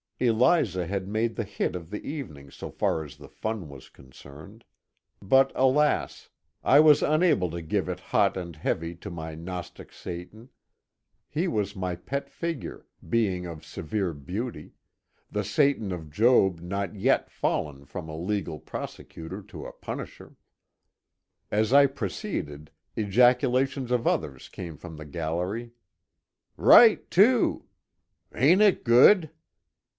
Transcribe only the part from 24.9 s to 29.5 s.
the gallery, —"Eight too 1 ""Ain't it good!"